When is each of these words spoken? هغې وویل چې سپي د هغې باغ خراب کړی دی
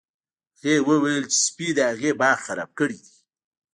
هغې 0.59 0.75
وویل 0.89 1.23
چې 1.31 1.37
سپي 1.45 1.67
د 1.75 1.79
هغې 1.91 2.11
باغ 2.19 2.37
خراب 2.45 2.69
کړی 2.79 2.97
دی 3.03 3.15